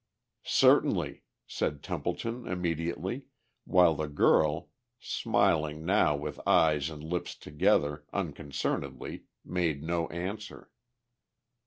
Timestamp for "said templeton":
1.45-2.47